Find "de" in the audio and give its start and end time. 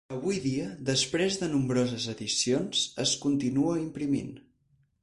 1.41-1.49